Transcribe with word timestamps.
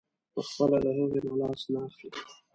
پخپله 0.33 0.77
له 0.83 0.91
هغې 0.97 1.19
نه 1.25 1.33
لاس 1.39 1.61
نه 1.71 1.79
اخلي. 1.87 2.09